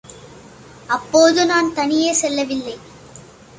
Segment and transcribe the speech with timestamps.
[0.87, 2.77] அப்போது நான் தனியே செல்லவில்லை.